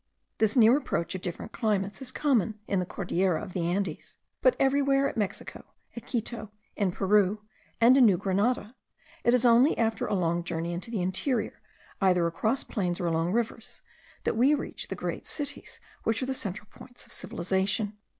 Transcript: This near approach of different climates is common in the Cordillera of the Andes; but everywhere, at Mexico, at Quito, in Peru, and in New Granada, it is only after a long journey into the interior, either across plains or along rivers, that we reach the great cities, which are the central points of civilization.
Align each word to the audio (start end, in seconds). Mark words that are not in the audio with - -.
This 0.39 0.55
near 0.57 0.77
approach 0.77 1.13
of 1.13 1.21
different 1.21 1.51
climates 1.51 2.01
is 2.01 2.11
common 2.11 2.57
in 2.67 2.79
the 2.79 2.87
Cordillera 2.87 3.39
of 3.43 3.53
the 3.53 3.67
Andes; 3.67 4.17
but 4.41 4.55
everywhere, 4.59 5.07
at 5.07 5.15
Mexico, 5.15 5.63
at 5.95 6.07
Quito, 6.07 6.49
in 6.75 6.91
Peru, 6.91 7.43
and 7.79 7.95
in 7.95 8.07
New 8.07 8.17
Granada, 8.17 8.75
it 9.23 9.35
is 9.35 9.45
only 9.45 9.77
after 9.77 10.07
a 10.07 10.15
long 10.15 10.43
journey 10.43 10.73
into 10.73 10.89
the 10.89 11.03
interior, 11.03 11.61
either 12.01 12.25
across 12.25 12.63
plains 12.63 12.99
or 12.99 13.05
along 13.05 13.31
rivers, 13.31 13.83
that 14.23 14.35
we 14.35 14.55
reach 14.55 14.87
the 14.87 14.95
great 14.95 15.27
cities, 15.27 15.79
which 16.03 16.23
are 16.23 16.25
the 16.25 16.33
central 16.33 16.67
points 16.71 17.05
of 17.05 17.11
civilization. 17.11 17.95